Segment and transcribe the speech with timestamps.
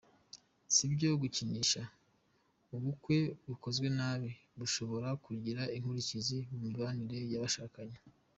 [0.73, 1.81] Si ibyo gukinisha,
[2.75, 3.17] ubukwe
[3.47, 7.97] bukozwe nabi bushobora kugira inkurikizi ku mibanire y’abashakanye.